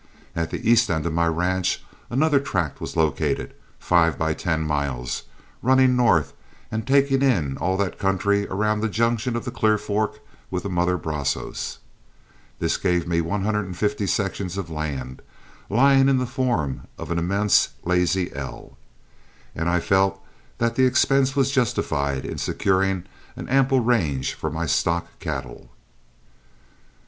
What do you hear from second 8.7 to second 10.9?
the junction of the Clear Fork with the